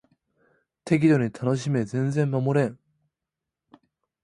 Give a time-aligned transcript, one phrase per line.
[0.83, 2.79] 適度に楽しめ全然守れん